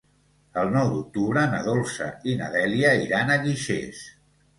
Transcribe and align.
El 0.59 0.69
nou 0.75 0.87
d'octubre 0.93 1.43
na 1.51 1.59
Dolça 1.67 2.07
i 2.31 2.35
na 2.39 2.47
Dèlia 2.55 2.95
iran 3.03 3.31
a 3.31 3.37
Guixers. 3.45 4.01